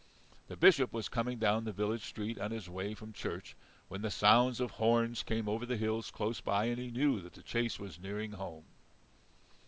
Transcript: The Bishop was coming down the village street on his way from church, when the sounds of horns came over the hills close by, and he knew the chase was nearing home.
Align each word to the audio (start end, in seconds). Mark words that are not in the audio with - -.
The 0.47 0.55
Bishop 0.57 0.91
was 0.93 1.07
coming 1.09 1.37
down 1.37 1.63
the 1.65 1.71
village 1.71 2.01
street 2.05 2.39
on 2.39 2.49
his 2.49 2.67
way 2.67 2.95
from 2.95 3.13
church, 3.13 3.55
when 3.87 4.01
the 4.01 4.09
sounds 4.09 4.59
of 4.59 4.71
horns 4.71 5.21
came 5.21 5.47
over 5.47 5.63
the 5.63 5.77
hills 5.77 6.09
close 6.09 6.41
by, 6.41 6.65
and 6.65 6.79
he 6.79 6.89
knew 6.89 7.21
the 7.21 7.43
chase 7.43 7.77
was 7.77 7.99
nearing 7.99 8.31
home. 8.31 8.63